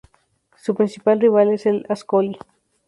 Su 0.57 0.73
principal 0.73 1.19
rival 1.19 1.51
es 1.53 1.67
el 1.67 1.85
Ascoli. 1.87 2.35